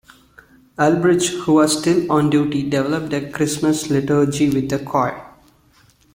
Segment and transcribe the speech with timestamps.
[0.79, 5.27] Ulbrich, who was still on duty, developed a Christmas liturgy with the choir.